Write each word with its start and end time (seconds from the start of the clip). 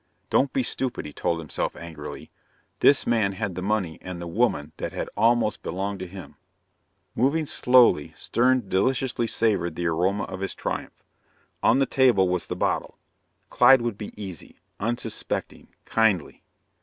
Don't 0.31 0.51
be 0.51 0.63
stupid, 0.63 1.05
he 1.05 1.13
told 1.13 1.37
himself 1.37 1.75
angrily. 1.75 2.31
This 2.79 3.05
man 3.05 3.33
had 3.33 3.53
the 3.53 3.61
money 3.61 3.99
and 4.01 4.19
the 4.19 4.25
woman 4.25 4.71
that 4.77 4.93
had 4.93 5.11
almost 5.15 5.61
belonged 5.61 5.99
to 5.99 6.07
him. 6.07 6.37
Moving 7.13 7.45
slowly, 7.45 8.11
Stern 8.17 8.67
deliciously 8.67 9.27
savored 9.27 9.75
the 9.75 9.85
aroma 9.85 10.23
of 10.23 10.39
his 10.39 10.55
triumph. 10.55 11.03
On 11.61 11.77
the 11.77 11.85
table 11.85 12.27
was 12.27 12.47
the 12.47 12.55
bottle. 12.55 12.97
Clyde 13.51 13.83
would 13.83 13.99
be 13.99 14.11
easy, 14.19 14.55
unsuspecting, 14.79 15.67
kindly. 15.85 16.41